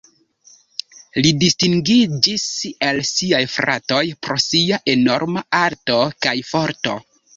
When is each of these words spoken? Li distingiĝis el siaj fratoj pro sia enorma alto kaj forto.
Li 1.25 1.33
distingiĝis 1.43 2.45
el 2.87 3.01
siaj 3.09 3.41
fratoj 3.59 4.03
pro 4.25 4.39
sia 4.47 4.81
enorma 4.95 5.45
alto 5.61 6.01
kaj 6.27 6.35
forto. 6.55 6.97